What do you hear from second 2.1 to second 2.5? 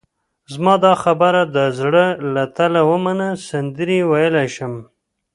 له